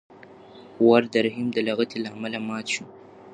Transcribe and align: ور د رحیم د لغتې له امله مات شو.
ور 0.87 1.03
د 1.13 1.15
رحیم 1.25 1.47
د 1.53 1.57
لغتې 1.67 1.97
له 2.03 2.09
امله 2.15 2.39
مات 2.47 2.65
شو. 2.73 2.85